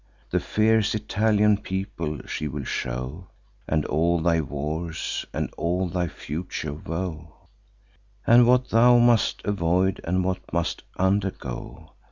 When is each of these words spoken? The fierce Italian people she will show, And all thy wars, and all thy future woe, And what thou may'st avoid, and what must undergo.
The 0.31 0.39
fierce 0.39 0.95
Italian 0.95 1.57
people 1.57 2.21
she 2.25 2.47
will 2.47 2.63
show, 2.63 3.27
And 3.67 3.85
all 3.85 4.19
thy 4.19 4.41
wars, 4.41 5.27
and 5.31 5.53
all 5.59 5.87
thy 5.89 6.07
future 6.07 6.73
woe, 6.73 7.35
And 8.25 8.47
what 8.47 8.69
thou 8.69 8.97
may'st 8.97 9.43
avoid, 9.45 10.01
and 10.03 10.23
what 10.23 10.39
must 10.51 10.81
undergo. 10.97 11.91